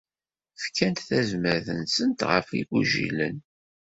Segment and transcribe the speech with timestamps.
[0.63, 3.37] Fkant tazmert-nsent ɣef igujilen.